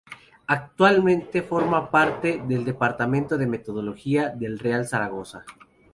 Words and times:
Actualmente 0.47 1.43
forma 1.43 1.91
parte 1.91 2.41
del 2.47 2.65
departamento 2.65 3.37
de 3.37 3.45
metodología 3.45 4.29
del 4.29 4.57
Real 4.57 4.87
Zaragoza. 4.87 5.45